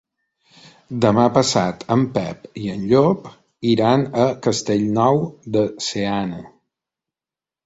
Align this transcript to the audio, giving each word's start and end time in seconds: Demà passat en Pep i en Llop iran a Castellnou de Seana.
Demà 1.03 1.25
passat 1.35 1.85
en 1.95 2.05
Pep 2.15 2.47
i 2.61 2.71
en 2.77 2.87
Llop 2.93 3.27
iran 3.75 4.07
a 4.25 4.27
Castellnou 4.49 5.23
de 5.59 5.65
Seana. 5.91 6.43